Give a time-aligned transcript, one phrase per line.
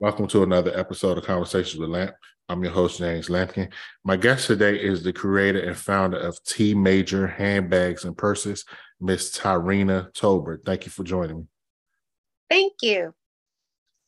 [0.00, 2.12] Welcome to another episode of Conversations with Lamp.
[2.48, 3.70] I'm your host, James Lampkin.
[4.02, 8.64] My guest today is the creator and founder of TMajor Handbags and Purses,
[8.98, 10.64] Miss Tyrenna Tolbert.
[10.64, 11.44] Thank you for joining me.
[12.48, 13.12] Thank you.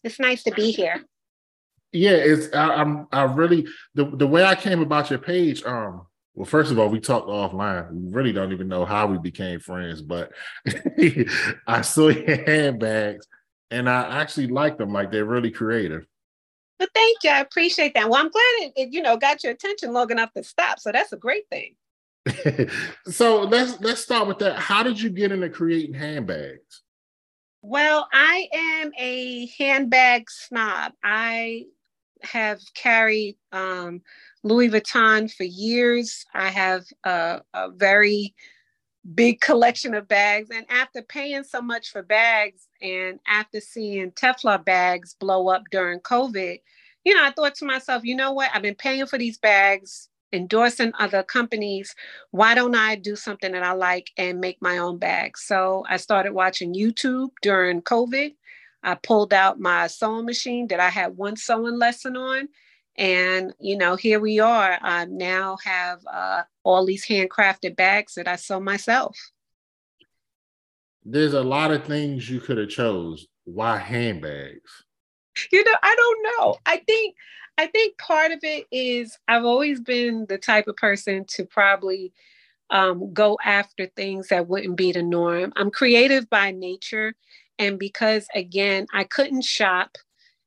[0.02, 1.04] It's nice to be here.
[1.93, 5.62] Yeah, it's I, I'm I really the the way I came about your page.
[5.62, 7.93] Um, well, first of all, we talked offline.
[7.93, 10.32] We really don't even know how we became friends, but
[11.66, 13.27] I saw your handbags
[13.73, 14.93] and I actually like them.
[14.93, 16.07] Like they're really creative.
[16.79, 17.30] But thank you.
[17.30, 18.09] I appreciate that.
[18.09, 20.79] Well, I'm glad it, it, you know got your attention long enough to stop.
[20.79, 21.74] So that's a great thing.
[23.06, 24.59] so let's let's start with that.
[24.59, 26.82] How did you get into creating handbags?
[27.62, 30.93] Well, I am a handbag snob.
[31.02, 31.66] I
[32.23, 34.02] have carried um,
[34.43, 36.24] Louis Vuitton for years.
[36.34, 38.34] I have a, a very
[39.15, 40.51] big collection of bags.
[40.51, 46.01] And after paying so much for bags and after seeing Telfar bags blow up during
[46.01, 46.60] COVID,
[47.05, 48.51] you know, I thought to myself, you know what?
[48.55, 51.95] I've been paying for these bags, endorsing other companies.
[52.30, 55.43] Why don't I do something that I like and make my own bags?
[55.43, 58.35] So I started watching YouTube during COVID.
[58.85, 62.48] I pulled out my sewing machine that I had one sewing lesson on
[62.96, 64.78] and, you know, here we are.
[64.81, 69.16] I now have uh, all these handcrafted bags that I sew myself.
[71.04, 73.26] There's a lot of things you could have chose.
[73.44, 74.84] Why handbags?
[75.50, 76.56] You know, I don't know.
[76.66, 77.16] I think
[77.59, 82.12] I think part of it is I've always been the type of person to probably
[82.70, 85.53] um, go after things that wouldn't be the norm.
[85.56, 87.15] I'm creative by nature.
[87.59, 89.97] And because, again, I couldn't shop,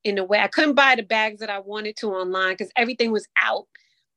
[0.06, 0.40] in a way.
[0.40, 3.68] I couldn't buy the bags that I wanted to online because everything was out.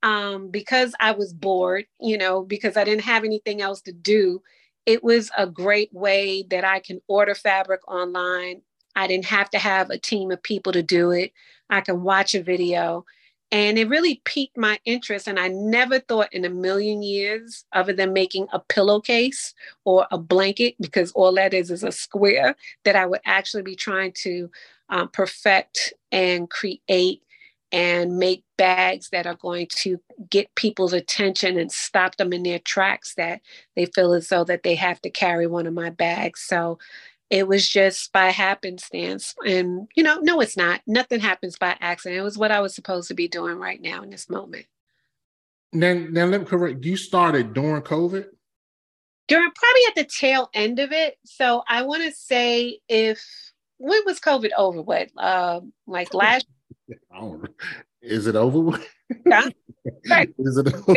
[0.04, 4.40] Um, because I was bored, you know, because I didn't have anything else to do.
[4.86, 8.62] It was a great way that I can order fabric online.
[8.94, 11.32] I didn't have to have a team of people to do it.
[11.68, 13.04] I can watch a video.
[13.50, 15.26] And it really piqued my interest.
[15.26, 20.18] And I never thought in a million years, other than making a pillowcase or a
[20.18, 24.50] blanket, because all that is is a square, that I would actually be trying to
[24.90, 27.22] um, perfect and create
[27.70, 32.58] and make bags that are going to get people's attention and stop them in their
[32.58, 33.40] tracks that
[33.76, 36.78] they feel as though that they have to carry one of my bags so
[37.30, 42.18] it was just by happenstance and you know no it's not nothing happens by accident
[42.18, 44.66] it was what i was supposed to be doing right now in this moment
[45.72, 48.26] then then let me correct you started during covid
[49.26, 53.22] during probably at the tail end of it so i want to say if
[53.78, 54.82] when was COVID over?
[54.82, 56.46] What, uh, like last?
[58.02, 58.86] Is it over with?
[59.26, 59.48] Yeah.
[60.08, 60.28] Right.
[60.38, 60.96] Is it over?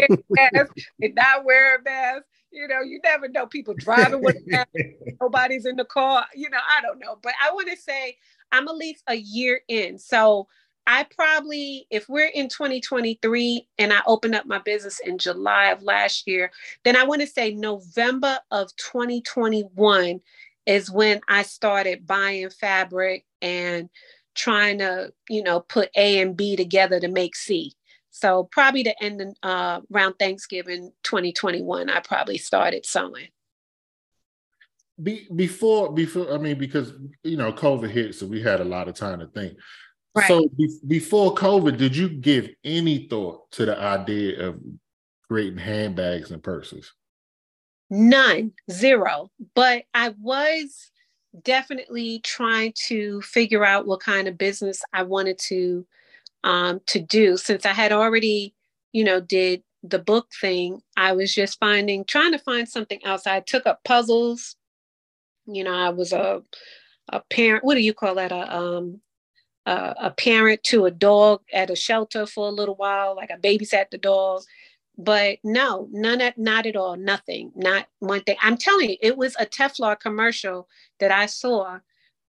[1.02, 2.26] And not wear a mask.
[2.52, 3.48] You know, you never know.
[3.48, 4.38] People driving with.
[5.22, 6.26] Nobody's in the car.
[6.36, 7.18] You know, I don't know.
[7.22, 8.18] But I want to say
[8.52, 9.98] I'm at least a year in.
[9.98, 10.48] So
[10.88, 15.84] I probably, if we're in 2023 and I opened up my business in July of
[15.84, 16.52] last year,
[16.84, 20.20] then I want to say November of 2021
[20.66, 23.90] is when I started buying fabric and
[24.36, 27.74] trying to, you know, put A and B together to make C.
[28.12, 33.30] So probably the end of, uh, around Thanksgiving 2021, I probably started sewing.
[35.02, 38.88] Be, before, before, I mean, because you know, COVID hit, so we had a lot
[38.88, 39.58] of time to think.
[40.14, 40.28] Right.
[40.28, 44.60] So be, before COVID, did you give any thought to the idea of
[45.28, 46.92] creating handbags and purses?
[47.90, 49.32] None, zero.
[49.56, 50.92] But I was
[51.44, 55.88] definitely trying to figure out what kind of business I wanted to
[56.44, 58.54] um, to do since I had already,
[58.92, 60.82] you know, did the book thing.
[60.98, 63.28] I was just finding trying to find something else.
[63.28, 64.56] I took up puzzles.
[65.46, 66.42] You know, I was a
[67.10, 67.64] a parent.
[67.64, 68.32] What do you call that?
[68.32, 69.02] A um
[69.66, 73.16] a, a parent to a dog at a shelter for a little while.
[73.16, 74.44] Like I babysat the dog
[74.98, 78.38] but no, none at not at all, nothing, not one thing.
[78.42, 80.68] I'm telling you, it was a Telfar commercial
[81.00, 81.80] that I saw,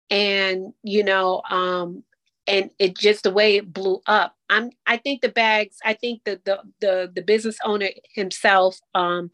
[0.09, 2.03] and you know, um,
[2.49, 4.35] and it just the way it blew up.
[4.49, 9.31] I'm I think the bags, I think the the the, the business owner himself, um,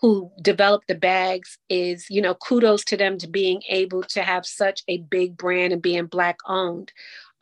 [0.00, 4.44] who developed the bags is, you know, kudos to them to being able to have
[4.46, 6.92] such a big brand and being black owned.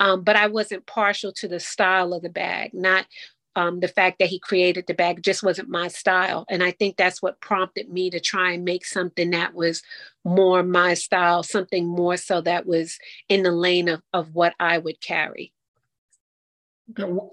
[0.01, 3.07] Um, but I wasn't partial to the style of the bag, not
[3.57, 6.45] um, the fact that he created the bag just wasn't my style.
[6.49, 9.83] And I think that's what prompted me to try and make something that was
[10.25, 12.99] more my style, something more so that was
[13.29, 15.53] in the lane of, of what I would carry.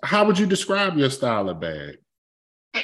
[0.03, 1.97] How would you describe your style of bag?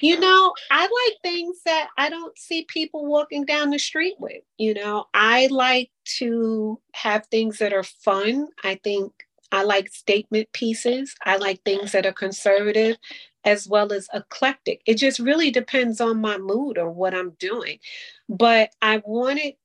[0.01, 4.43] You know, I like things that I don't see people walking down the street with.
[4.57, 8.49] You know, I like to have things that are fun.
[8.63, 9.13] I think
[9.51, 11.15] I like statement pieces.
[11.25, 12.97] I like things that are conservative
[13.45, 14.81] as well as eclectic.
[14.85, 17.79] It just really depends on my mood or what I'm doing.
[18.27, 19.55] But I wanted,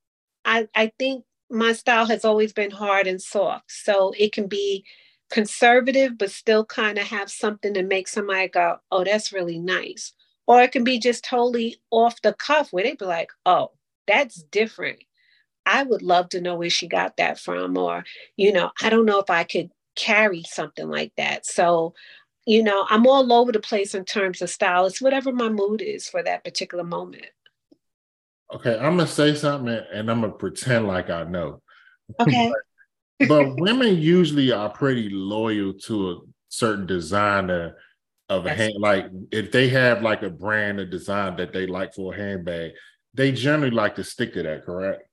[0.45, 3.71] I, I think my style has always been hard and soft.
[3.71, 4.85] So it can be
[5.29, 10.13] conservative, but still kind of have something to make somebody go, oh, that's really nice.
[10.47, 13.71] Or it can be just totally off the cuff where they'd be like, oh,
[14.07, 15.03] that's different.
[15.65, 17.77] I would love to know where she got that from.
[17.77, 18.03] Or,
[18.37, 21.45] you know, I don't know if I could carry something like that.
[21.45, 21.93] So,
[22.45, 24.85] you know, I'm all over the place in terms of style.
[24.85, 27.25] It's whatever my mood is for that particular moment.
[28.53, 31.61] Okay, I'm gonna say something and I'm gonna pretend like I know.
[32.19, 32.51] Okay.
[33.27, 36.17] but women usually are pretty loyal to a
[36.49, 37.75] certain designer
[38.29, 38.75] of a hand.
[38.77, 42.71] Like if they have like a brand of design that they like for a handbag,
[43.13, 45.03] they generally like to stick to that, correct?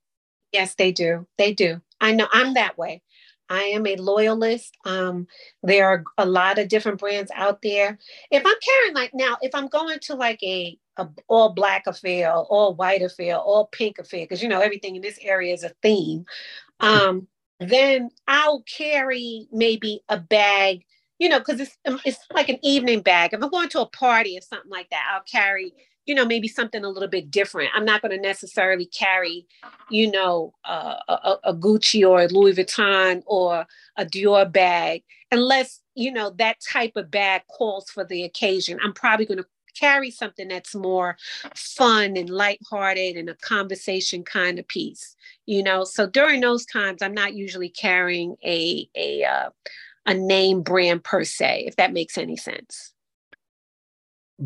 [0.52, 1.26] Yes, they do.
[1.38, 1.80] They do.
[2.00, 3.02] I know I'm that way.
[3.52, 4.78] I am a loyalist.
[4.86, 5.26] Um,
[5.62, 7.98] there are a lot of different brands out there.
[8.30, 12.32] If I'm carrying like now, if I'm going to like a, a all black affair,
[12.32, 15.72] all white affair, all pink affair, because you know everything in this area is a
[15.82, 16.24] theme.
[16.80, 17.28] Um,
[17.60, 20.84] then I'll carry maybe a bag,
[21.18, 21.76] you know, because it's
[22.06, 23.34] it's like an evening bag.
[23.34, 25.74] If I'm going to a party or something like that, I'll carry,
[26.06, 27.70] you know, maybe something a little bit different.
[27.74, 29.46] I'm not going to necessarily carry,
[29.88, 33.66] you know, uh, a, a Gucci or a Louis Vuitton or
[33.96, 38.78] a Dior bag unless you know that type of bag calls for the occasion.
[38.82, 39.46] I'm probably going to
[39.78, 41.16] carry something that's more
[41.54, 45.16] fun and lighthearted and a conversation kind of piece
[45.46, 49.48] you know so during those times i'm not usually carrying a a uh,
[50.04, 52.91] a name brand per se if that makes any sense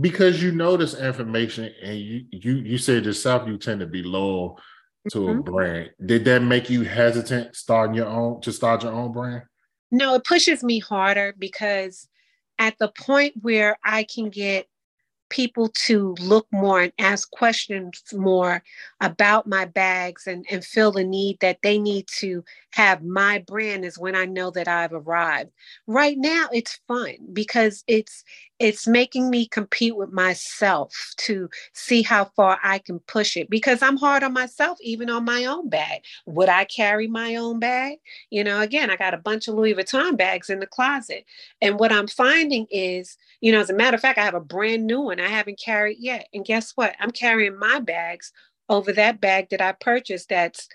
[0.00, 4.02] because you know this information and you you you said yourself you tend to be
[4.02, 4.58] loyal
[5.10, 5.38] to mm-hmm.
[5.38, 9.42] a brand did that make you hesitant starting your own to start your own brand
[9.90, 12.08] no it pushes me harder because
[12.58, 14.66] at the point where i can get
[15.28, 18.62] people to look more and ask questions more
[19.00, 22.44] about my bags and, and feel the need that they need to
[22.76, 25.50] have my brand is when I know that I've arrived.
[25.86, 28.22] Right now it's fun because it's
[28.58, 33.80] it's making me compete with myself to see how far I can push it because
[33.80, 36.02] I'm hard on myself, even on my own bag.
[36.26, 37.96] Would I carry my own bag?
[38.28, 41.24] You know, again, I got a bunch of Louis Vuitton bags in the closet.
[41.62, 44.40] And what I'm finding is, you know, as a matter of fact, I have a
[44.40, 46.28] brand new one I haven't carried yet.
[46.34, 46.94] And guess what?
[47.00, 48.32] I'm carrying my bags
[48.68, 50.68] over that bag that I purchased that's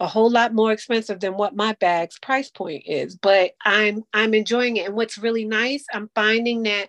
[0.00, 4.34] a whole lot more expensive than what my bag's price point is but i'm i'm
[4.34, 4.86] enjoying it.
[4.86, 6.88] And what's really nice i'm finding that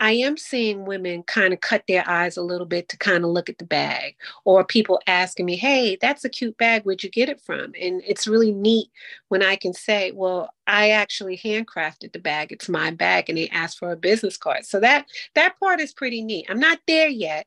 [0.00, 3.30] i am seeing women kind of cut their eyes a little bit to kind of
[3.30, 6.82] look at the bag or people asking me hey that's a cute bag.
[6.82, 7.72] Where'd you get it from?
[7.80, 8.88] And it's really neat
[9.28, 12.52] when i can say well i actually handcrafted the bag.
[12.52, 14.64] It's my bag and they ask for a business card.
[14.64, 16.46] So that that part is pretty neat.
[16.48, 17.46] I'm not there yet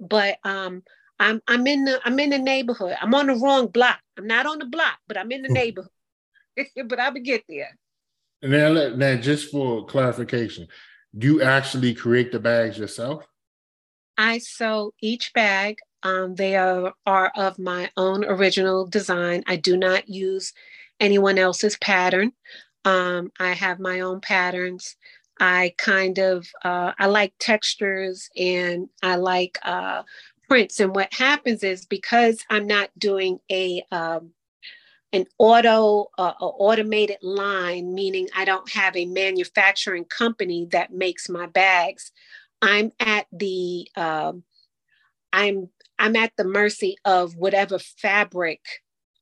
[0.00, 0.82] but um
[1.18, 2.96] I'm I'm in the I'm in the neighborhood.
[3.00, 4.00] I'm on the wrong block.
[4.18, 5.54] I'm not on the block, but I'm in the hmm.
[5.54, 5.90] neighborhood.
[6.86, 7.76] but I will get there.
[8.42, 10.68] And now, now, just for clarification,
[11.16, 13.26] do you actually create the bags yourself?
[14.18, 15.78] I sew each bag.
[16.02, 19.42] Um, they are, are of my own original design.
[19.46, 20.52] I do not use
[21.00, 22.32] anyone else's pattern.
[22.84, 24.96] Um, I have my own patterns.
[25.40, 30.02] I kind of uh, I like textures and I like uh,
[30.48, 30.80] prints.
[30.80, 34.30] And what happens is because I'm not doing a um,
[35.12, 41.46] an auto uh, automated line, meaning I don't have a manufacturing company that makes my
[41.46, 42.10] bags.
[42.60, 44.42] I'm at the um,
[45.32, 48.60] I'm I'm at the mercy of whatever fabric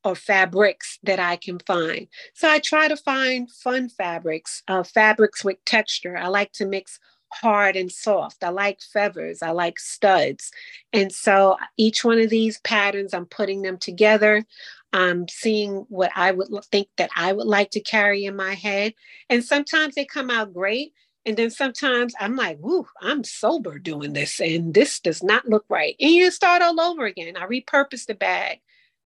[0.04, 2.08] or fabrics that I can find.
[2.34, 6.16] So I try to find fun fabrics, uh, fabrics with texture.
[6.16, 6.98] I like to mix
[7.34, 8.44] hard and soft.
[8.44, 9.42] I like feathers.
[9.42, 10.50] I like studs.
[10.92, 14.44] And so each one of these patterns, I'm putting them together.
[14.92, 18.94] I'm seeing what I would think that I would like to carry in my head.
[19.30, 20.92] And sometimes they come out great.
[21.24, 25.64] And then sometimes I'm like, whoo, I'm sober doing this, and this does not look
[25.68, 25.94] right.
[26.00, 27.36] And you start all over again.
[27.36, 28.58] I repurpose the bag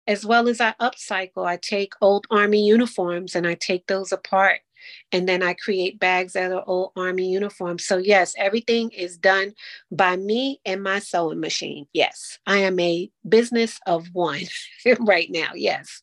[0.06, 1.46] as well as I upcycle.
[1.46, 4.60] I take old army uniforms and I take those apart
[5.12, 7.84] and then I create bags that are old army uniforms.
[7.84, 9.54] So yes, everything is done
[9.90, 11.86] by me and my sewing machine.
[11.92, 14.42] Yes, I am a business of one
[15.00, 15.50] right now.
[15.54, 16.02] Yes.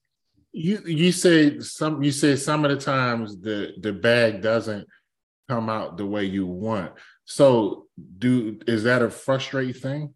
[0.51, 4.87] You you say some you say some of the times the the bag doesn't
[5.49, 6.93] come out the way you want.
[7.25, 7.87] So
[8.19, 10.13] do is that a frustrating thing?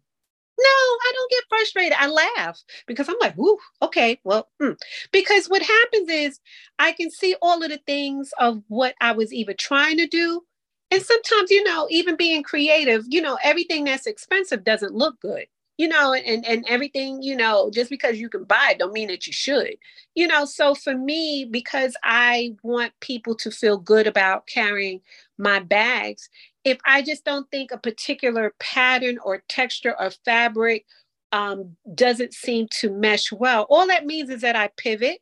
[0.58, 1.92] No, I don't get frustrated.
[1.98, 4.72] I laugh because I'm like, "Ooh, okay, well," hmm.
[5.12, 6.40] because what happens is
[6.78, 10.42] I can see all of the things of what I was even trying to do,
[10.90, 15.46] and sometimes, you know, even being creative, you know, everything that's expensive doesn't look good
[15.80, 19.06] you know and and everything you know just because you can buy it don't mean
[19.06, 19.76] that you should
[20.16, 25.00] you know so for me because i want people to feel good about carrying
[25.38, 26.28] my bags
[26.64, 30.84] if i just don't think a particular pattern or texture or fabric
[31.30, 35.18] um, doesn't seem to mesh well all that means is that i pivot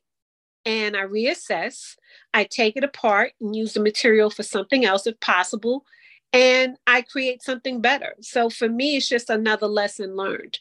[0.65, 1.97] and i reassess
[2.33, 5.85] i take it apart and use the material for something else if possible
[6.37, 8.15] and I create something better.
[8.21, 10.59] So for me, it's just another lesson learned.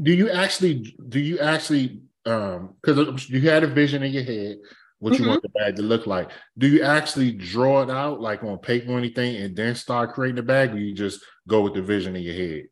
[0.00, 4.56] Do you actually, do you actually, um, because you had a vision in your head,
[5.02, 5.24] what mm-hmm.
[5.24, 6.30] you want the bag to look like.
[6.56, 10.36] Do you actually draw it out like on paper or anything and then start creating
[10.36, 12.64] the bag, or you just go with the vision in your head?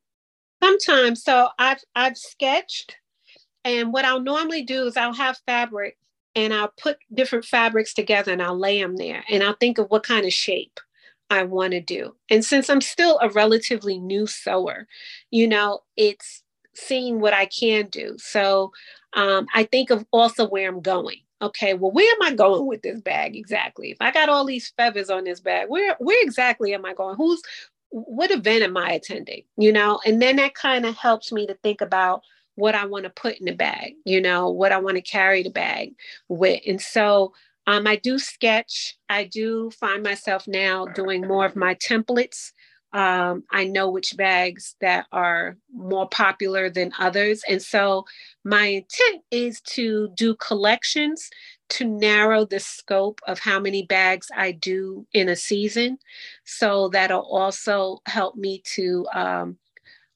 [0.63, 1.25] Sometimes.
[1.25, 2.97] So I've I've sketched,
[3.65, 5.99] and what I'll normally do is I'll have fabric
[6.37, 9.89] and I'll put different fabrics together and I'll lay them there and I'll think of
[9.89, 10.79] what kind of shape
[11.31, 12.15] I want to do.
[12.31, 14.87] And since I'm still a relatively new sewer,
[15.33, 16.45] you know, it's
[16.75, 18.15] seeing what I can do.
[18.19, 18.71] So
[19.15, 21.23] um, I think of also where I'm going.
[21.43, 23.91] Okay, well, where am I going with this bag exactly?
[23.91, 27.17] If I got all these feathers on this bag, where where exactly am I going?
[27.17, 27.43] Who's
[27.91, 29.43] what event am I attending?
[29.57, 32.23] You know, and then that kind of helps me to think about
[32.55, 35.43] what I want to put in the bag, you know, what I want to carry
[35.43, 35.95] the bag
[36.29, 36.61] with.
[36.67, 37.33] And so
[37.67, 38.97] um, I do sketch.
[39.09, 42.53] I do find myself now doing more of my templates.
[42.93, 47.43] Um, I know which bags that are more popular than others.
[47.49, 48.05] And so
[48.45, 51.31] my intent is to do collections
[51.71, 55.99] to narrow the scope of how many bags I do in a season.
[56.45, 59.59] So that'll also help me to um,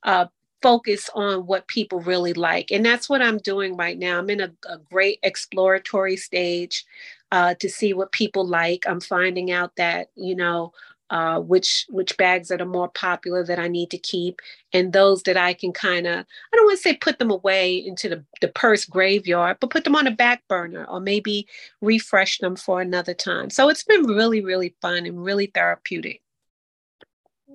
[0.03, 0.27] uh,
[0.63, 2.73] focus on what people really like.
[2.73, 4.19] And that's what I'm doing right now.
[4.19, 6.85] I'm in a, a great exploratory stage
[7.31, 8.85] uh, to see what people like.
[8.87, 10.73] I'm finding out that, you know,
[11.15, 14.41] uh, which which bags that are more popular that I need to keep,
[14.73, 17.77] and those that I can kind of I don't want to say put them away
[17.77, 21.47] into the, the purse graveyard, but put them on a back burner or maybe
[21.81, 23.49] refresh them for another time.
[23.49, 26.21] So it's been really really fun and really therapeutic.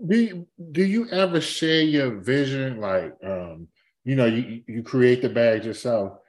[0.08, 3.68] Do you, do you ever share your vision like um,
[4.06, 6.20] you know you you create the bags yourself?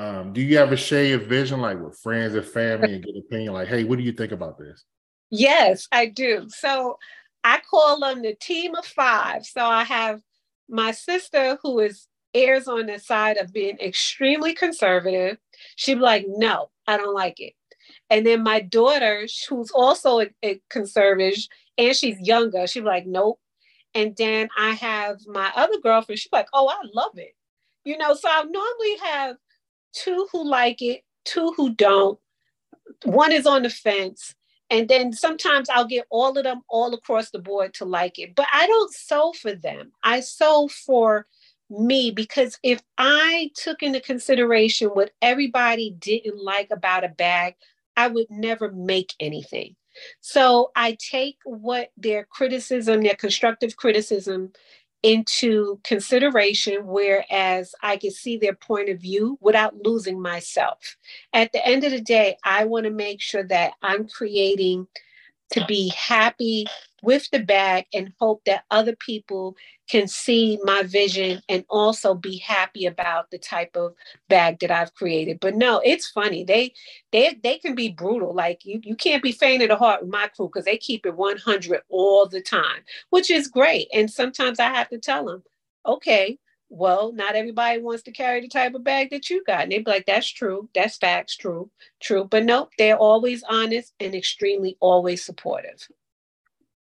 [0.00, 3.52] Um, do you ever share your vision like with friends and family and get opinion
[3.52, 4.84] like, hey, what do you think about this?
[5.30, 6.46] Yes, I do.
[6.48, 6.98] So
[7.44, 9.46] I call them the team of five.
[9.46, 10.20] So I have
[10.68, 15.38] my sister who is airs on the side of being extremely conservative.
[15.76, 17.54] She'd be like, no, I don't like it.
[18.08, 21.38] And then my daughter, who's also a, a conservative
[21.78, 23.40] and she's younger, she'd be like, nope.
[23.94, 27.34] And then I have my other girlfriend, she's like, oh, I love it.
[27.84, 29.36] You know, so I normally have
[29.92, 32.18] two who like it, two who don't.
[33.04, 34.34] One is on the fence.
[34.70, 38.34] And then sometimes I'll get all of them all across the board to like it.
[38.34, 39.92] But I don't sew for them.
[40.02, 41.26] I sew for
[41.68, 47.54] me because if I took into consideration what everybody didn't like about a bag,
[47.96, 49.76] I would never make anything.
[50.20, 54.52] So I take what their criticism, their constructive criticism,
[55.02, 60.96] into consideration, whereas I can see their point of view without losing myself.
[61.32, 64.86] At the end of the day, I want to make sure that I'm creating
[65.52, 66.66] to be happy
[67.02, 69.56] with the bag and hope that other people
[69.88, 73.94] can see my vision and also be happy about the type of
[74.28, 75.40] bag that I've created.
[75.40, 76.44] But no, it's funny.
[76.44, 76.72] They
[77.12, 78.34] they they can be brutal.
[78.34, 81.06] Like you you can't be faint of the heart with my crew because they keep
[81.06, 83.88] it 100 all the time, which is great.
[83.92, 85.42] And sometimes I have to tell them,
[85.86, 86.38] okay,
[86.70, 89.62] well, not everybody wants to carry the type of bag that you got.
[89.62, 90.68] And they'd be like, that's true.
[90.74, 91.68] That's facts, true,
[92.00, 92.24] true.
[92.24, 95.88] But nope, they're always honest and extremely always supportive.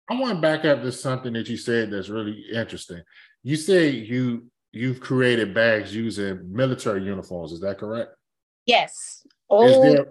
[0.09, 3.03] I want to back up to something that you said that's really interesting.
[3.43, 7.53] You say you you've created bags using military uniforms.
[7.53, 8.12] Is that correct?
[8.67, 9.27] Yes.
[9.49, 10.07] Old, is there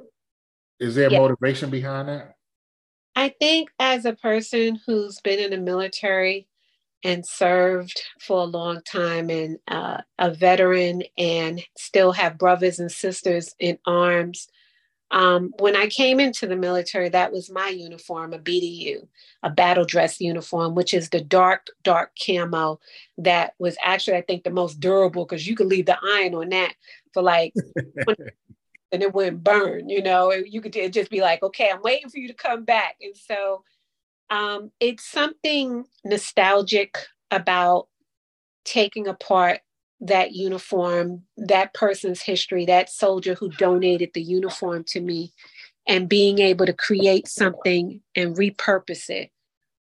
[0.79, 1.19] is there yes.
[1.19, 2.35] motivation behind that?
[3.15, 6.47] I think as a person who's been in the military
[7.03, 12.91] and served for a long time and uh, a veteran and still have brothers and
[12.91, 14.47] sisters in arms
[15.09, 19.07] um, when I came into the military, that was my uniform, a BDU,
[19.41, 22.79] a battle dress uniform, which is the dark, dark camo
[23.17, 26.49] that was actually, I think, the most durable because you could leave the iron on
[26.49, 26.73] that
[27.13, 27.53] for like,
[28.91, 32.19] and it wouldn't burn, you know, you could just be like, okay, I'm waiting for
[32.19, 32.97] you to come back.
[33.01, 33.63] And so
[34.29, 36.97] um, it's something nostalgic
[37.31, 37.87] about
[38.65, 39.59] taking apart
[39.99, 45.33] that uniform, that person's history, that soldier who donated the uniform to me,
[45.87, 49.31] and being able to create something and repurpose it.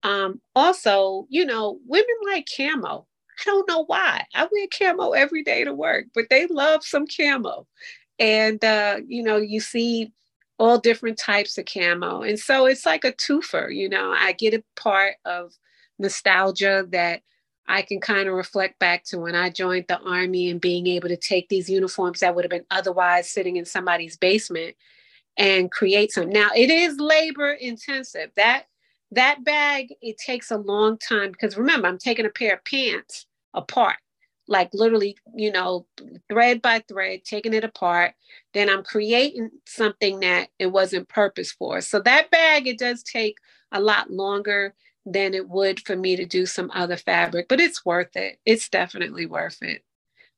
[0.03, 3.07] Um, also, you know, women like camo.
[3.41, 4.25] I don't know why.
[4.35, 7.67] I wear camo every day to work, but they love some camo.
[8.19, 10.13] And, uh, you know, you see
[10.59, 12.23] all different types of camo.
[12.23, 15.53] And so it's like a twofer, you know, I get a part of
[15.99, 17.23] nostalgia that
[17.69, 21.09] I can kind of reflect back to when I joined the army and being able
[21.09, 24.75] to take these uniforms that would have been otherwise sitting in somebody's basement
[25.37, 26.31] and create some.
[26.31, 28.31] Now it is labor intensive.
[28.37, 28.65] That
[29.13, 33.27] that bag it takes a long time because remember I'm taking a pair of pants
[33.55, 33.97] apart
[34.49, 35.87] like literally, you know,
[36.29, 38.15] thread by thread, taking it apart.
[38.55, 41.81] Then I'm creating something that it wasn't purpose for.
[41.83, 43.37] So that bag, it does take
[43.73, 44.75] a lot longer
[45.13, 48.39] than it would for me to do some other fabric, but it's worth it.
[48.45, 49.83] It's definitely worth it.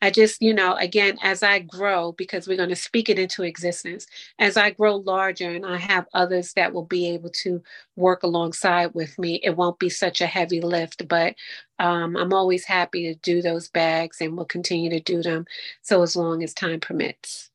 [0.03, 3.43] I just, you know, again, as I grow, because we're going to speak it into
[3.43, 4.07] existence,
[4.39, 7.63] as I grow larger and I have others that will be able to
[7.97, 11.07] work alongside with me, it won't be such a heavy lift.
[11.07, 11.35] But
[11.79, 15.45] um, I'm always happy to do those bags and we'll continue to do them.
[15.83, 17.51] So as long as time permits.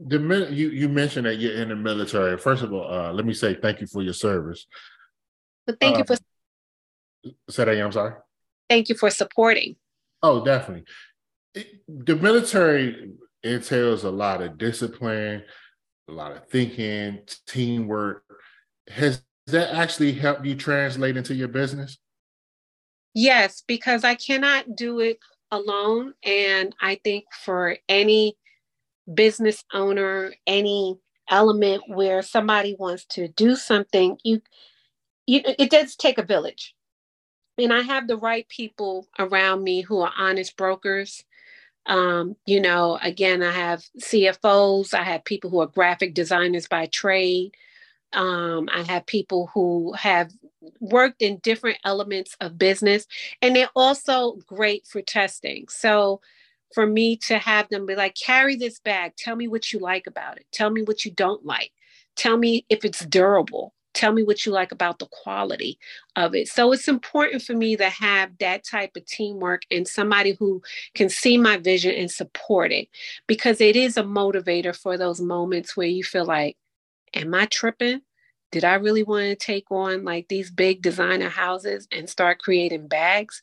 [0.00, 0.18] The
[0.50, 3.54] you, you mentioned that you're in the military, first of all, uh, let me say
[3.54, 4.66] thank you for your service.
[5.66, 6.16] But thank you uh, for.
[7.50, 8.14] Say that again, I'm sorry.
[8.68, 9.76] Thank you for supporting.
[10.22, 10.84] Oh, definitely
[11.54, 15.42] the military entails a lot of discipline,
[16.08, 18.24] a lot of thinking, teamwork.
[18.88, 21.98] Has that actually helped you translate into your business?
[23.14, 25.18] Yes, because I cannot do it
[25.50, 26.14] alone.
[26.24, 28.36] And I think for any
[29.12, 34.40] business owner, any element where somebody wants to do something, you,
[35.32, 36.74] you it does take a village.
[37.58, 41.24] And I have the right people around me who are honest brokers
[41.86, 46.86] um, you know, again, I have CFOs, I have people who are graphic designers by
[46.86, 47.54] trade.
[48.12, 50.32] Um, I have people who have
[50.80, 53.06] worked in different elements of business,
[53.42, 55.66] and they're also great for testing.
[55.68, 56.20] So,
[56.74, 60.06] for me to have them be like, carry this bag, tell me what you like
[60.06, 61.72] about it, tell me what you don't like,
[62.16, 65.78] tell me if it's durable, tell me what you like about the quality
[66.16, 66.48] of it.
[66.48, 70.62] So it's important for me to have that type of teamwork and somebody who
[70.94, 72.88] can see my vision and support it
[73.26, 76.56] because it is a motivator for those moments where you feel like,
[77.14, 78.00] am I tripping?
[78.50, 82.88] Did I really want to take on like these big designer houses and start creating
[82.88, 83.42] bags?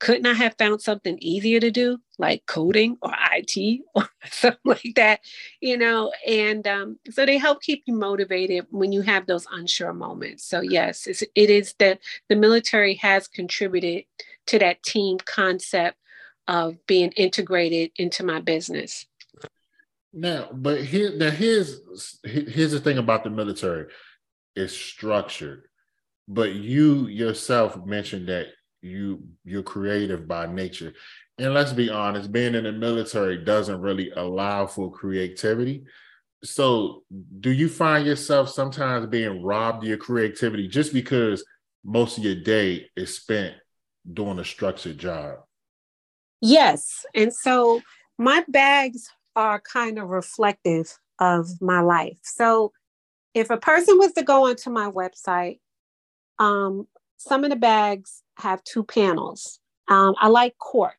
[0.00, 4.94] Couldn't I have found something easier to do, like coding or IT or something like
[4.96, 5.20] that,
[5.60, 6.12] you know?
[6.26, 10.44] And um, so they help keep you motivated when you have those unsure moments.
[10.44, 14.04] So yes, it's, it is that the military has contributed
[14.46, 15.98] to that team concept
[16.48, 19.06] of being integrated into my business.
[20.12, 21.80] Now, but here, now here's
[22.24, 23.86] here's the thing about the military:
[24.56, 25.68] it's structured.
[26.26, 28.48] But you yourself mentioned that
[28.82, 30.92] you you're creative by nature.
[31.38, 35.84] And let's be honest being in the military doesn't really allow for creativity.
[36.42, 37.04] So
[37.40, 41.44] do you find yourself sometimes being robbed of your creativity just because
[41.84, 43.54] most of your day is spent
[44.10, 45.38] doing a structured job?
[46.40, 47.04] Yes.
[47.14, 47.82] And so
[48.18, 52.18] my bags are kind of reflective of my life.
[52.22, 52.72] So
[53.34, 55.60] if a person was to go onto my website
[56.40, 56.88] um,
[57.18, 59.60] some of the bags have two panels.
[59.88, 60.98] Um, I like cork.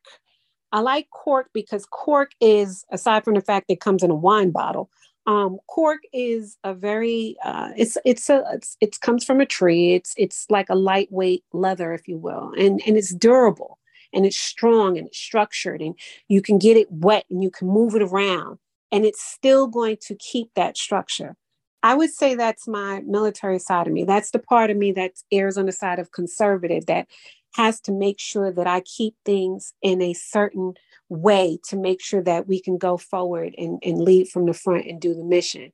[0.72, 4.50] I like cork because cork is, aside from the fact it comes in a wine
[4.50, 4.90] bottle,
[5.26, 9.94] um, cork is a very uh, it's it's a it's, it comes from a tree.
[9.94, 13.78] It's it's like a lightweight leather, if you will, and and it's durable
[14.12, 15.94] and it's strong and it's structured, and
[16.28, 18.58] you can get it wet and you can move it around,
[18.90, 21.36] and it's still going to keep that structure.
[21.82, 24.04] I would say that's my military side of me.
[24.04, 27.08] That's the part of me that errs on the side of conservative that
[27.54, 30.74] has to make sure that I keep things in a certain
[31.08, 34.86] way to make sure that we can go forward and, and lead from the front
[34.86, 35.72] and do the mission.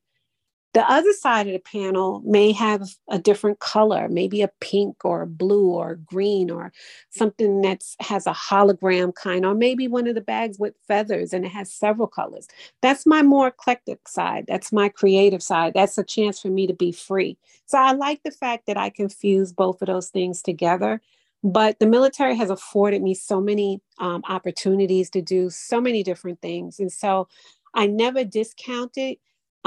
[0.74, 5.22] The other side of the panel may have a different color, maybe a pink or
[5.22, 6.72] a blue or green or
[7.10, 11.46] something that has a hologram kind, or maybe one of the bags with feathers and
[11.46, 12.48] it has several colors.
[12.82, 14.44] That's my more eclectic side.
[14.46, 15.72] That's my creative side.
[15.74, 17.38] That's a chance for me to be free.
[17.66, 21.00] So I like the fact that I can fuse both of those things together.
[21.42, 26.42] But the military has afforded me so many um, opportunities to do so many different
[26.42, 26.78] things.
[26.78, 27.28] And so
[27.74, 29.18] I never discounted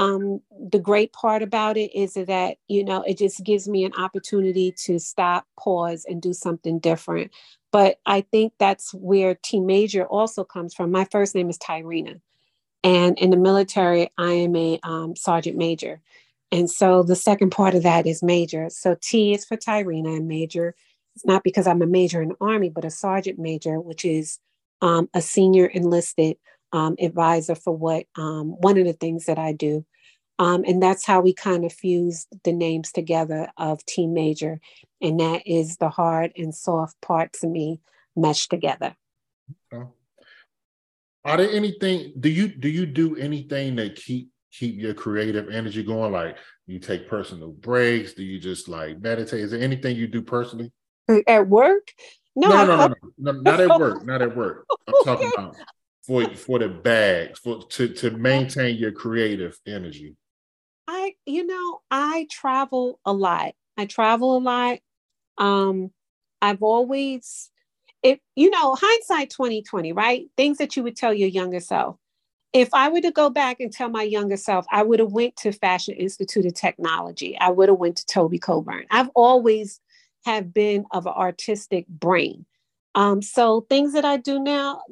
[0.02, 3.92] um, the great part about it is that you know it just gives me an
[3.98, 7.30] opportunity to stop pause and do something different
[7.72, 10.90] But I think that's where TMajor also comes from.
[10.90, 12.20] My first name is Tyrenna.
[12.84, 16.00] And in the military, I am a um, sergeant major.
[16.52, 18.68] And so the second part of that is major.
[18.70, 20.74] So T is for Tyrenna and major.
[21.16, 24.38] It's not because I'm a major in the Army, but a sergeant major, which is
[24.82, 26.36] um, a senior enlisted
[26.72, 29.84] um, advisor for what um, one of the things that I do.
[30.38, 34.58] Um, and that's how we kind of fused the names together of TMajor.
[35.00, 37.80] And that is the hard and soft parts of me
[38.16, 38.96] meshed together.
[39.72, 39.86] Okay.
[41.24, 45.84] Are there anything, do you do you do anything that keep keep your creative energy
[45.84, 46.10] going?
[46.10, 48.14] Like you take personal breaks?
[48.14, 49.40] Do you just like meditate?
[49.40, 50.72] Is there anything you do personally?
[51.28, 51.92] At work?
[52.34, 54.04] No, no, no, no, no, no, not at work.
[54.04, 54.66] Not at work.
[54.88, 55.56] I'm talking about
[56.02, 60.16] for for the bags for to to maintain your creative energy.
[60.88, 63.54] I, you know, I travel a lot.
[63.76, 64.78] I travel a lot.
[65.38, 65.90] Um,
[66.40, 67.50] I've always,
[68.02, 70.26] if you know, hindsight 2020, right?
[70.36, 71.96] Things that you would tell your younger self.
[72.52, 75.36] If I were to go back and tell my younger self, I would have went
[75.36, 77.38] to Fashion Institute of Technology.
[77.38, 78.84] I would have went to Tobé Coburn.
[78.90, 79.80] I've always
[80.26, 82.44] have been of an artistic brain.
[82.94, 84.82] Um, so things that I do now,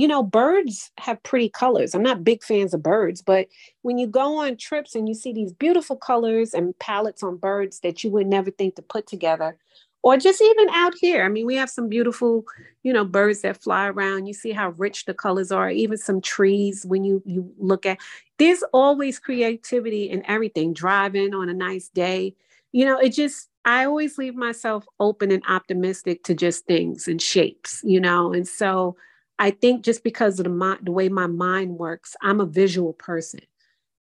[0.00, 1.94] you know, birds have pretty colors.
[1.94, 3.48] I'm not big fans of birds, but
[3.82, 7.80] when you go on trips and you see these beautiful colors and palettes on birds
[7.80, 9.56] that you would never think to put together,
[10.02, 12.44] or just even out here, I mean, we have some beautiful,
[12.82, 14.26] you know, birds that fly around.
[14.26, 17.98] You see how rich the colors are, even some trees when you you look at.
[18.38, 20.74] There's always creativity in everything.
[20.74, 22.34] Driving on a nice day,
[22.72, 27.20] you know, it just I always leave myself open and optimistic to just things and
[27.20, 28.96] shapes, you know, and so
[29.38, 33.40] I think just because of the, the way my mind works, I'm a visual person.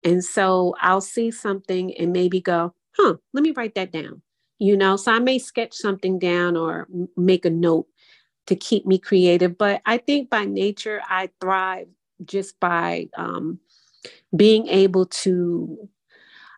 [0.04, 4.22] And so I'll see something and maybe go, huh, let me write that down.
[4.58, 7.86] You know, so I may sketch something down or make a note
[8.46, 9.56] to keep me creative.
[9.56, 11.88] But I think by nature, I thrive
[12.24, 13.58] just by um,
[14.36, 15.88] being able to,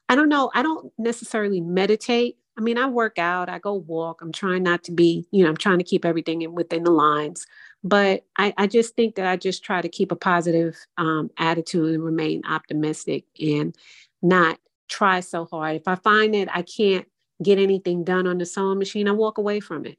[0.09, 2.37] I don't know, I don't necessarily meditate.
[2.59, 4.21] I mean, I work out, I go walk.
[4.21, 6.91] I'm trying not to be, you know, I'm trying to keep everything in, within the
[6.91, 7.47] lines
[7.85, 11.95] but I, I, just think that I just try to keep a positive um, attitude
[11.95, 13.77] and remain optimistic and
[14.23, 15.77] not try so hard.
[15.77, 17.07] If I find that I can't
[17.43, 19.99] get anything done on the sewing machine, I walk away from it.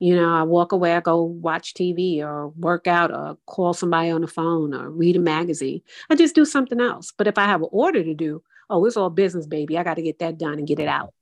[0.00, 4.10] You know, I walk away, I go watch TV or work out or call somebody
[4.10, 5.82] on the phone or read a magazine.
[6.10, 7.12] I just do something else.
[7.16, 9.78] But if I have an order to do, oh, it's all business, baby.
[9.78, 11.12] I got to get that done and get it out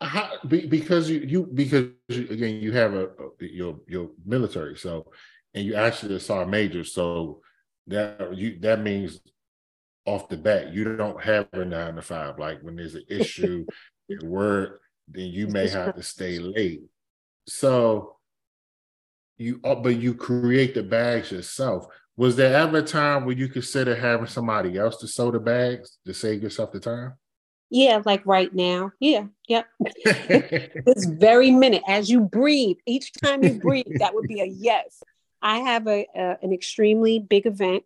[0.00, 3.08] how, because you you because you, again you have a,
[3.40, 5.10] your your military so
[5.54, 7.40] and you actually saw a sergeant major so
[7.86, 9.20] that you that means
[10.04, 12.38] off the bat you don't have a nine to five.
[12.38, 13.64] Like when there's an issue
[14.10, 16.82] at work then you may have to stay late.
[17.48, 18.16] So
[19.38, 21.86] you uh, but you create the bags yourself.
[22.18, 25.98] Was there ever a time where you consider having somebody else to sew the bags
[26.06, 27.14] to save yourself the time
[27.70, 28.92] yeah, like right now.
[29.00, 29.66] Yeah, yep.
[30.04, 35.02] this very minute, as you breathe, each time you breathe, that would be a yes.
[35.42, 37.84] I have a, a an extremely big event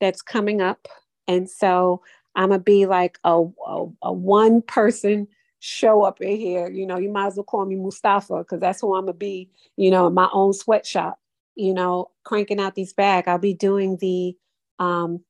[0.00, 0.86] that's coming up,
[1.26, 2.02] and so
[2.34, 5.28] I'm gonna be like a, a, a one person
[5.60, 6.68] show up in here.
[6.68, 9.50] You know, you might as well call me Mustafa because that's who I'm gonna be.
[9.76, 11.18] You know, in my own sweatshop.
[11.54, 13.28] You know, cranking out these bags.
[13.28, 14.36] I'll be doing the
[14.78, 15.22] um,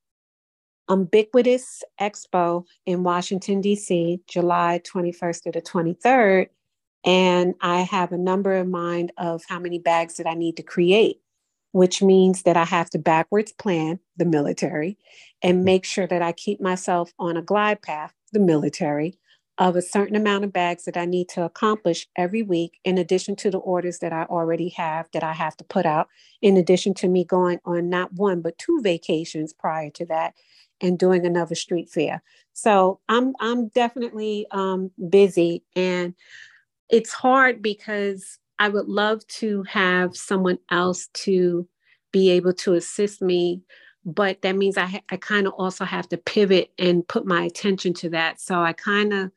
[0.91, 6.49] Ubiquitous Expo in Washington, D.C., July 21st to the 23rd.
[7.05, 10.63] And I have a number in mind of how many bags that I need to
[10.63, 11.21] create,
[11.73, 14.99] which means that I have to backwards plan the military
[15.43, 15.65] and mm-hmm.
[15.65, 19.19] make sure that I keep myself on a glide path, the military,
[19.59, 23.37] of a certain amount of bags that I need to accomplish every week, in addition
[23.37, 26.09] to the orders that I already have that I have to put out,
[26.41, 30.35] in addition to me going on not one, but two vacations prior to that
[30.83, 32.23] and doing another street fair.
[32.53, 36.15] So I'm I'm definitely um, busy, and
[36.91, 41.67] it's hard because I would love to have someone else to
[42.13, 43.63] be able to assist me,
[44.05, 47.45] but that means I ha- I kind of also have to pivot and put my
[47.45, 48.41] attention to that.
[48.41, 49.31] So I kind of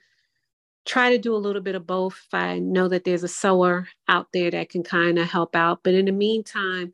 [0.85, 2.27] try to do a little bit of both.
[2.33, 5.93] I know that there's a sewer out there that can kind of help out, but
[5.93, 6.93] in the meantime,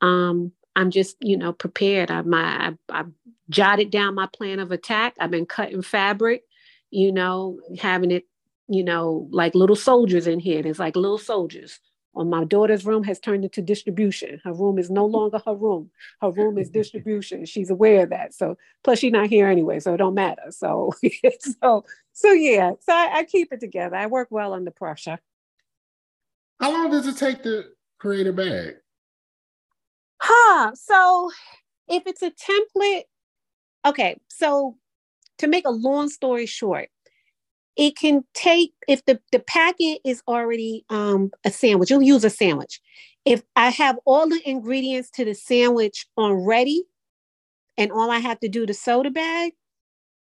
[0.00, 2.10] um, I'm just, you know, prepared.
[2.10, 3.04] I my I, I
[3.50, 5.14] jotted down my plan of attack.
[5.20, 6.42] I've been cutting fabric,
[6.90, 8.24] you know, having it,
[8.68, 10.62] you know, like little soldiers in here.
[10.62, 11.80] There's like little soldiers.
[12.14, 14.38] On my daughter's room has turned into distribution.
[14.44, 15.90] Her room is no longer her room.
[16.20, 17.44] Her room is distribution.
[17.46, 18.34] She's aware of that.
[18.34, 20.50] So plus she's not here anyway, so it don't matter.
[20.50, 20.92] So
[21.40, 22.72] so so yeah.
[22.80, 23.96] So I, I keep it together.
[23.96, 25.20] I work well under pressure.
[26.60, 27.64] How long does it take to
[27.98, 28.74] create a bag?
[30.24, 30.72] Huh.
[30.74, 31.32] So
[31.88, 33.02] if it's a template,
[33.84, 34.16] okay.
[34.28, 34.76] So
[35.38, 36.90] to make a long story short,
[37.76, 42.30] it can take if the, the packet is already um, a sandwich, you'll use a
[42.30, 42.80] sandwich.
[43.24, 46.84] If I have all the ingredients to the sandwich on ready,
[47.76, 49.54] and all I have to do to sew the bag,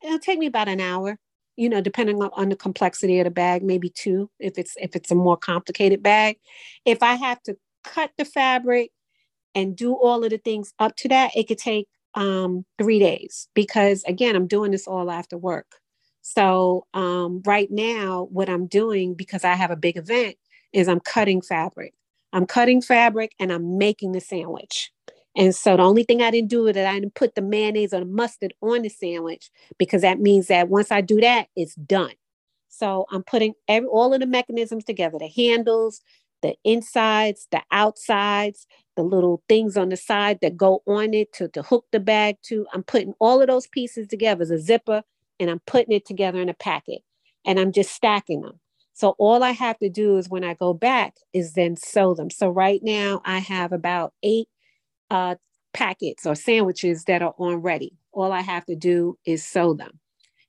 [0.04, 1.18] it'll take me about an hour
[1.56, 4.96] you know depending on, on, the complexity of the bag maybe two if it's if
[4.96, 6.38] it's a more complicated bag
[6.86, 8.90] if i have to cut the fabric
[9.54, 13.48] and do all of the things up to that it could take um, three days
[13.54, 15.66] because again i'm doing this all after work.
[16.22, 20.36] So um, right now what i'm doing because i have a big event
[20.72, 21.94] is i'm cutting fabric.
[22.32, 24.92] I'm cutting fabric and i'm making the sandwich.
[25.36, 27.94] And so the only thing I didn't do is that I didn't put the mayonnaise
[27.94, 31.74] or the mustard on the sandwich because that means that once I do that, it's
[31.76, 32.12] done.
[32.68, 36.02] So I'm putting every, all of the mechanisms together, the handles,
[36.42, 41.48] the insides, the outsides, the little things on the side that go on it to,
[41.48, 42.66] to hook the bag to.
[42.74, 45.02] I'm putting all of those pieces together as a zipper
[45.40, 47.02] and I'm putting it together in a packet
[47.46, 48.60] and I'm just stacking them.
[48.94, 52.30] So all I have to do is when I go back is then sew them.
[52.30, 54.48] So right now I have about eight
[55.10, 55.36] uh,
[55.72, 57.94] packets or sandwiches that are on ready.
[58.12, 60.00] All I have to do is sew them,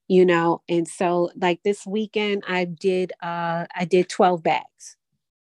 [0.07, 0.61] you know.
[0.69, 4.97] And so, like this weekend, I did uh, I did twelve bags,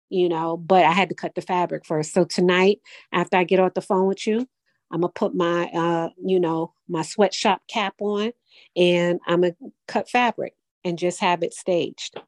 [0.08, 2.12] you know, but I had to cut the fabric first.
[2.12, 2.80] So tonight,
[3.12, 4.46] after I get off the phone with you,
[4.90, 8.32] I'm gonna put my uh, you know my sweatshop cap on,
[8.76, 9.54] and I'm gonna
[9.88, 12.20] cut fabric and just have it staged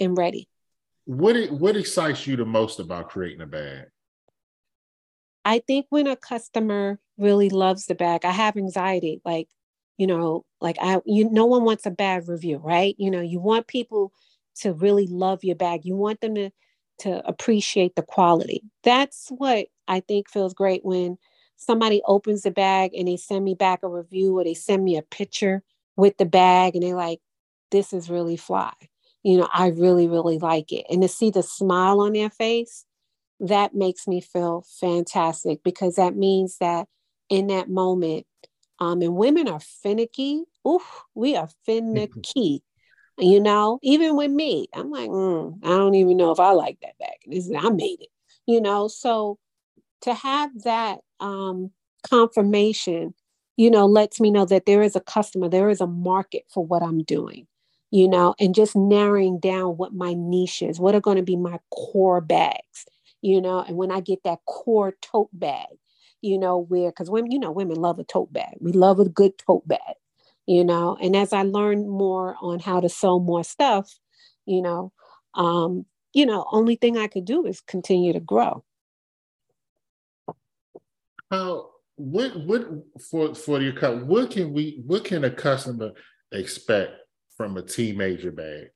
[0.00, 0.48] and ready.
[1.06, 3.86] What what excites you the most about creating a bag?
[5.44, 9.20] I think when a customer really loves the bag, I have anxiety.
[9.24, 9.48] Like,
[9.98, 12.94] you know, like I, you, no one wants a bad review, right?
[12.98, 14.12] You know, you want people
[14.56, 15.84] to really love your bag.
[15.84, 16.50] You want them to
[17.00, 18.62] to appreciate the quality.
[18.84, 21.18] That's what I think feels great when
[21.56, 24.96] somebody opens the bag and they send me back a review or they send me
[24.96, 25.62] a picture
[25.96, 27.20] with the bag and they're like,
[27.70, 28.72] this is really fly.
[29.24, 30.86] You know, I really, really like it.
[30.90, 32.84] And to see the smile on their face,
[33.40, 36.88] that makes me feel fantastic because that means that
[37.28, 38.26] in that moment,
[38.80, 40.44] um, and women are finicky.
[40.66, 42.62] Oof, we are finicky.
[43.18, 46.78] You know, even with me, I'm like, mm, I don't even know if I like
[46.82, 47.16] that bag.
[47.26, 48.08] This is, I made it.
[48.46, 49.38] You know, so
[50.02, 51.70] to have that um,
[52.08, 53.14] confirmation,
[53.56, 56.64] you know, lets me know that there is a customer, there is a market for
[56.64, 57.46] what I'm doing
[57.90, 61.36] you know, and just narrowing down what my niche is, what are going to be
[61.36, 62.86] my core bags
[63.24, 65.68] you know, and when I get that core tote bag,
[66.20, 68.58] you know, where because women, you know, women love a tote bag.
[68.60, 69.96] We love a good tote bag,
[70.46, 70.96] you know.
[71.00, 73.92] And as I learn more on how to sew more stuff,
[74.46, 74.92] you know,
[75.34, 78.64] um, you know, only thing I could do is continue to grow.
[81.30, 82.66] How what what
[83.10, 84.06] for for your cut?
[84.06, 85.92] What can we what can a customer
[86.32, 86.92] expect
[87.36, 88.68] from a TMajor bag?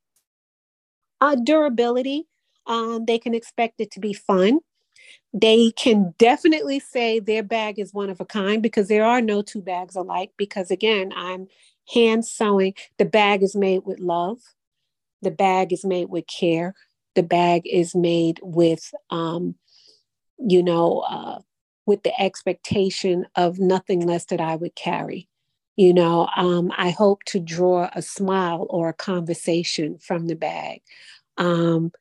[1.21, 2.27] Uh, durability
[2.69, 4.61] um, they can expect it to be fun.
[5.33, 9.42] They can definitely say their bag is one of a kind because there are no
[9.42, 10.33] two bags alike.
[10.37, 11.49] Because again, I'm
[11.92, 12.75] hand sewing.
[12.99, 14.38] The bag is made with love,
[15.23, 16.75] the bag is made with care,
[17.14, 19.55] the bag is made with, um,
[20.38, 21.40] you know, uh,
[21.87, 25.29] with the expectation of nothing less that I would carry.
[25.77, 30.83] You know, um, I hope to draw a smile or a conversation from the bag.
[31.37, 31.92] Um,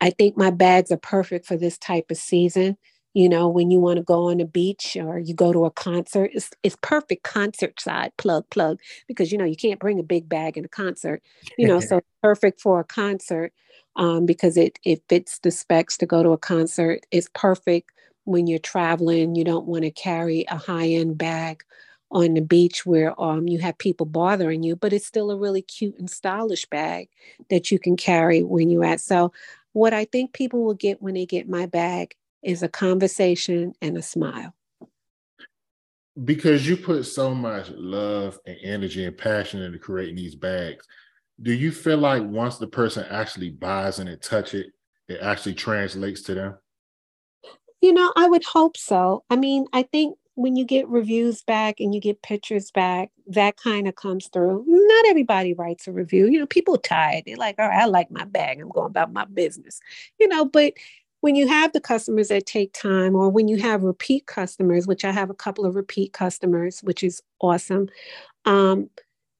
[0.00, 2.76] I think my bags are perfect for this type of season.
[3.14, 5.70] You know, when you want to go on the beach or you go to a
[5.70, 10.04] concert, it's, it's perfect concert side plug, plug, because, you know, you can't bring a
[10.04, 11.22] big bag in a concert,
[11.56, 13.52] you know, so perfect for a concert
[13.94, 17.06] um, because it, it fits the specs to go to a concert.
[17.12, 17.92] It's perfect
[18.24, 21.62] when you're traveling, you don't want to carry a high end bag
[22.10, 25.62] on the beach where um, you have people bothering you, but it's still a really
[25.62, 27.08] cute and stylish bag
[27.50, 29.00] that you can carry when you're at.
[29.00, 29.32] So
[29.74, 33.98] what I think people will get when they get my bag is a conversation and
[33.98, 34.54] a smile.
[36.24, 40.86] Because you put so much love and energy and passion into creating these bags,
[41.42, 44.68] do you feel like once the person actually buys and it touch it,
[45.08, 46.58] it actually translates to them?
[47.80, 49.24] You know, I would hope so.
[49.28, 53.56] I mean, I think when you get reviews back and you get pictures back, that
[53.56, 54.64] kind of comes through.
[54.66, 56.28] Not everybody writes a review.
[56.28, 57.24] You know, people tired.
[57.26, 58.60] They're like, all right, I like my bag.
[58.60, 59.80] I'm going about my business.
[60.18, 60.74] You know, but
[61.20, 65.04] when you have the customers that take time or when you have repeat customers, which
[65.04, 67.88] I have a couple of repeat customers, which is awesome.
[68.44, 68.90] Um,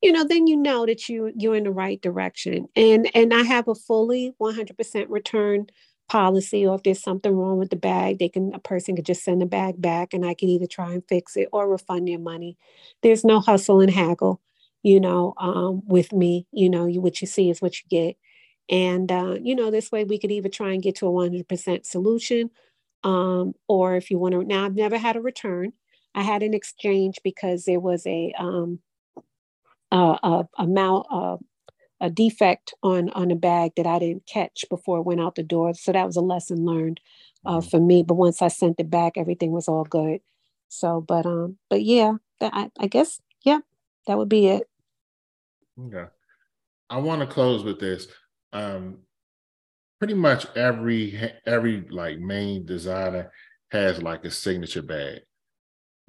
[0.00, 2.68] you know, then you know that you you're in the right direction.
[2.76, 5.66] And and I have a fully 100% return
[6.08, 9.24] policy or if there's something wrong with the bag they can a person could just
[9.24, 12.18] send the bag back and i can either try and fix it or refund their
[12.18, 12.56] money.
[13.02, 14.40] There's no hustle and haggle
[14.82, 18.16] you know um, with me you know you, what you see is what you get.
[18.70, 21.86] And uh, you know this way we could either try and get to a 100%
[21.86, 22.50] solution
[23.02, 25.72] um, or if you want to now i've never had a return.
[26.14, 28.78] I had an exchange because there was a um,
[29.90, 31.40] a, a, a, mal,
[32.04, 35.42] a defect on on a bag that I didn't catch before it went out the
[35.42, 35.72] door.
[35.72, 37.00] So that was a lesson learned
[37.46, 37.68] uh, mm-hmm.
[37.68, 38.02] for me.
[38.02, 40.20] But once I sent it back, everything was all good.
[40.68, 43.60] So, but um, but yeah, that, I, I guess yeah,
[44.06, 44.68] that would be it.
[45.80, 46.04] Okay,
[46.90, 48.06] I want to close with this.
[48.52, 48.98] Um,
[49.98, 53.32] pretty much every every like main designer
[53.70, 55.20] has like a signature bag.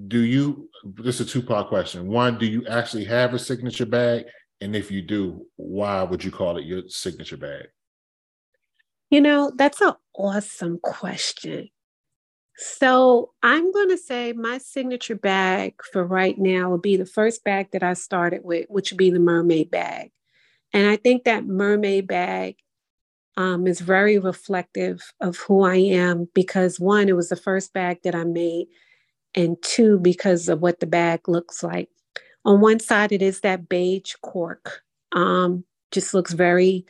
[0.05, 0.69] Do you?
[0.84, 2.10] This is a two part question.
[2.10, 4.25] One, do you actually have a signature bag?
[4.61, 7.67] And if you do, why would you call it your signature bag?
[9.09, 11.69] You know, that's an awesome question.
[12.57, 17.43] So I'm going to say my signature bag for right now will be the first
[17.43, 20.11] bag that I started with, which would be the mermaid bag.
[20.73, 22.55] And I think that mermaid bag
[23.37, 27.99] um, is very reflective of who I am because one, it was the first bag
[28.03, 28.67] that I made,
[29.33, 31.89] and two, because of what the bag looks like.
[32.45, 34.84] On one side, it is that beige cork.
[35.12, 36.86] Um, just looks very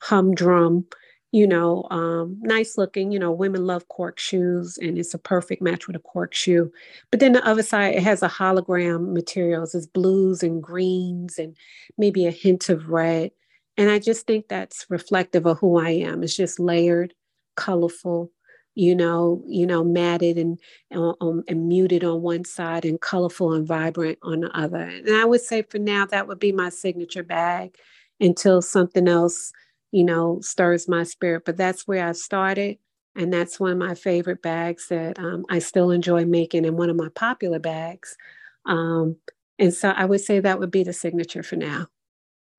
[0.00, 0.86] humdrum,
[1.32, 3.12] you know, um, nice looking.
[3.12, 6.72] You know, women love cork shoes, and it's a perfect match with a cork shoe.
[7.10, 9.74] But then the other side, it has a hologram materials.
[9.74, 11.56] It's blues and greens and
[11.98, 13.30] maybe a hint of red.
[13.76, 16.22] And I just think that's reflective of who I am.
[16.22, 17.14] It's just layered,
[17.56, 18.32] colorful,
[18.78, 20.56] you know, you know, matted and,
[20.92, 24.78] and, um, and muted on one side and colorful and vibrant on the other.
[24.78, 27.74] And I would say for now, that would be my signature bag
[28.20, 29.50] until something else,
[29.90, 31.42] you know, stirs my spirit.
[31.44, 32.78] But that's where I started.
[33.16, 36.88] And that's one of my favorite bags that um, I still enjoy making and one
[36.88, 38.16] of my popular bags.
[38.64, 39.16] Um,
[39.58, 41.88] and so I would say that would be the signature for now.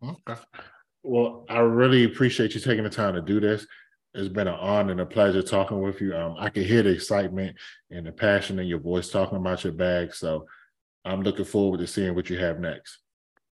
[0.03, 0.41] Okay.
[1.01, 3.65] Well, I really appreciate you taking the time to do this
[4.13, 6.15] it's been an honor and a pleasure talking with you.
[6.15, 7.55] Um, I can hear the excitement
[7.91, 10.13] and the passion in your voice talking about your bag.
[10.13, 10.47] So
[11.05, 12.99] I'm looking forward to seeing what you have next.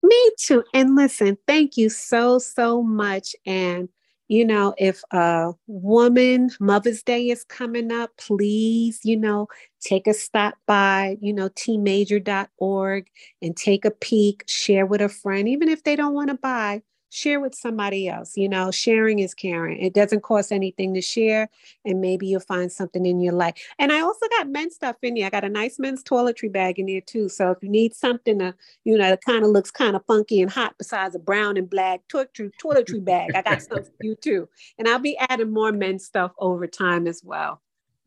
[0.02, 0.64] Me too.
[0.74, 3.36] And listen, thank you so, so much.
[3.46, 3.88] And,
[4.26, 9.46] you know, if a woman, Mother's Day is coming up, please, you know,
[9.80, 13.06] take a stop by, you know, tmajor.org
[13.40, 16.82] and take a peek, share with a friend, even if they don't want to buy
[17.10, 18.36] share with somebody else.
[18.36, 19.78] You know, sharing is caring.
[19.78, 21.50] It doesn't cost anything to share,
[21.84, 23.54] and maybe you'll find something in your life.
[23.78, 25.26] And I also got men's stuff in there.
[25.26, 27.28] I got a nice men's toiletry bag in there too.
[27.28, 30.40] So if you need something to, you know, that kind of looks kind of funky
[30.40, 34.14] and hot besides a brown and black toiletry, toiletry bag, I got stuff for you
[34.14, 34.48] too.
[34.78, 37.60] And I'll be adding more men's stuff over time as well.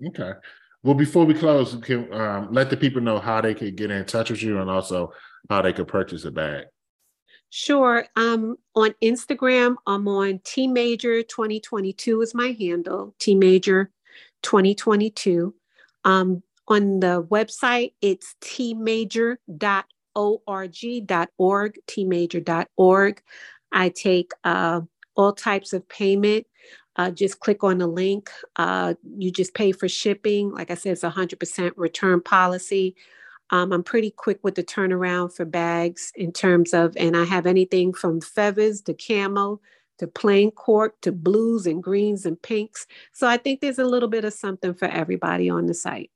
[0.08, 0.32] Okay.
[0.84, 4.04] Well, before we close, can um, let the people know how they could get in
[4.06, 5.14] touch with you and also
[5.50, 6.66] how they could purchase a bag.
[7.56, 8.08] Sure.
[8.16, 13.90] Um, on Instagram, I'm on TMajor 2022 is my handle, TMajor
[14.42, 15.54] 2022.
[16.04, 19.38] Um, on the website, it's tmajor.org.org,
[21.88, 23.22] tmajor.org.
[23.72, 24.82] I take uh,
[25.16, 26.48] all types of payment.
[26.96, 28.32] Uh, just click on the link.
[28.56, 30.52] Uh, you just pay for shipping.
[30.52, 32.96] Like I said, it's a 100% return policy.
[33.54, 37.46] Um, I'm pretty quick with the turnaround for bags in terms of, and I have
[37.46, 39.62] anything from feathers to camo
[40.00, 42.88] to plain cork to blues and greens and pinks.
[43.12, 46.10] So I think there's a little bit of something for everybody on the site.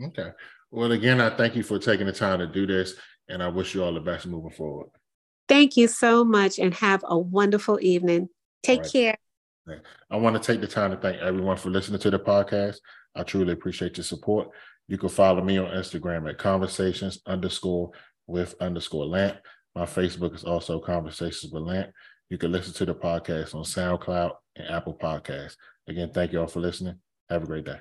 [0.00, 0.30] Okay.
[0.70, 2.94] Well, again, I thank you for taking the time to do this,
[3.28, 4.90] and I wish you all the best moving forward.
[5.48, 8.28] Thank you so much, and have a wonderful evening.
[8.62, 8.92] Take right.
[8.92, 9.18] care.
[10.08, 12.76] I want to take the time to thank everyone for listening to the podcast.
[13.16, 14.50] I truly appreciate your support.
[14.90, 17.92] You can follow me on Instagram at conversations underscore
[18.26, 19.36] with underscore lamp.
[19.76, 21.92] My Facebook is also Conversations with Lamp.
[22.28, 25.54] You can listen to the podcast on SoundCloud and Apple Podcasts.
[25.88, 26.96] Again, thank you all for listening.
[27.28, 27.78] Have a great day.